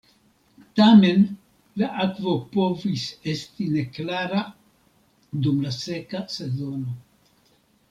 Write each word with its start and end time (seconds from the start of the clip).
Tamen, 0.77 1.19
la 1.81 1.89
akvo 2.05 2.33
povis 2.55 3.05
esti 3.35 3.69
neklara 3.75 4.41
dum 5.45 5.63
la 5.69 5.77
seka 5.79 6.25
sezono. 6.41 6.99